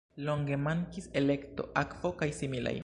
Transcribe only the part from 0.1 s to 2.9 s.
Longe mankis elekto, akvo kaj similaj.